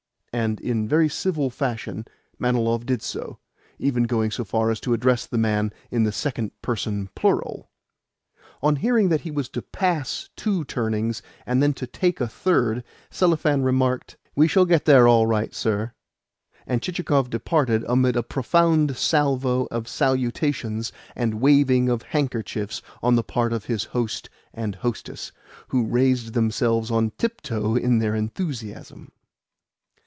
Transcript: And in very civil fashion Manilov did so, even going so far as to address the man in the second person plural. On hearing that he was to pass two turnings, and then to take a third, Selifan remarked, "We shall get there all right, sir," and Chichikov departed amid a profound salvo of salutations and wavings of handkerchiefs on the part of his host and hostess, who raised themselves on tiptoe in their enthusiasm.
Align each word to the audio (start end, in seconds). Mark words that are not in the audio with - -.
And 0.33 0.61
in 0.61 0.87
very 0.87 1.09
civil 1.09 1.49
fashion 1.49 2.05
Manilov 2.39 2.85
did 2.85 3.01
so, 3.01 3.39
even 3.77 4.03
going 4.03 4.31
so 4.31 4.45
far 4.45 4.71
as 4.71 4.79
to 4.79 4.93
address 4.93 5.25
the 5.25 5.37
man 5.37 5.73
in 5.91 6.05
the 6.05 6.13
second 6.13 6.51
person 6.61 7.09
plural. 7.15 7.69
On 8.63 8.77
hearing 8.77 9.09
that 9.09 9.21
he 9.21 9.29
was 9.29 9.49
to 9.49 9.61
pass 9.61 10.29
two 10.37 10.63
turnings, 10.63 11.21
and 11.45 11.61
then 11.61 11.73
to 11.73 11.85
take 11.85 12.21
a 12.21 12.29
third, 12.29 12.85
Selifan 13.09 13.63
remarked, 13.65 14.15
"We 14.33 14.47
shall 14.47 14.63
get 14.63 14.85
there 14.85 15.05
all 15.05 15.27
right, 15.27 15.53
sir," 15.53 15.91
and 16.65 16.81
Chichikov 16.81 17.29
departed 17.29 17.83
amid 17.85 18.15
a 18.15 18.23
profound 18.23 18.95
salvo 18.95 19.65
of 19.69 19.85
salutations 19.89 20.93
and 21.13 21.41
wavings 21.41 21.91
of 21.91 22.03
handkerchiefs 22.03 22.81
on 23.03 23.15
the 23.15 23.23
part 23.23 23.51
of 23.51 23.65
his 23.65 23.83
host 23.83 24.29
and 24.53 24.75
hostess, 24.75 25.33
who 25.67 25.85
raised 25.85 26.33
themselves 26.33 26.89
on 26.89 27.11
tiptoe 27.17 27.75
in 27.75 27.99
their 27.99 28.15
enthusiasm. 28.15 29.11